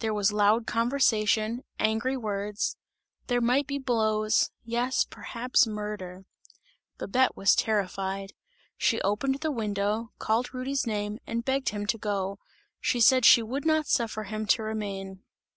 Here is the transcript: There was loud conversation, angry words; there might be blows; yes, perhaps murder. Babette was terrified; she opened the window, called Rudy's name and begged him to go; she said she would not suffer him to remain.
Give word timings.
There 0.00 0.12
was 0.12 0.32
loud 0.32 0.66
conversation, 0.66 1.62
angry 1.78 2.16
words; 2.16 2.76
there 3.28 3.40
might 3.40 3.68
be 3.68 3.78
blows; 3.78 4.50
yes, 4.64 5.04
perhaps 5.04 5.64
murder. 5.64 6.24
Babette 6.98 7.36
was 7.36 7.54
terrified; 7.54 8.32
she 8.76 9.00
opened 9.02 9.36
the 9.42 9.52
window, 9.52 10.10
called 10.18 10.52
Rudy's 10.52 10.88
name 10.88 11.20
and 11.24 11.44
begged 11.44 11.68
him 11.68 11.86
to 11.86 11.98
go; 11.98 12.40
she 12.80 12.98
said 13.00 13.24
she 13.24 13.44
would 13.44 13.64
not 13.64 13.86
suffer 13.86 14.24
him 14.24 14.44
to 14.46 14.64
remain. 14.64 15.22